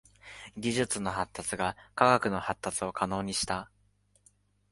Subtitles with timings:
[0.57, 3.69] 技術の発達が科学の発達を可能にした。